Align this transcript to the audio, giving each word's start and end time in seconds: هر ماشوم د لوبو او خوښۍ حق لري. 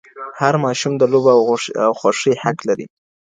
هر 0.39 0.53
ماشوم 0.63 0.93
د 0.97 1.03
لوبو 1.11 1.31
او 1.85 1.91
خوښۍ 1.99 2.33
حق 2.43 2.57
لري. 2.69 2.85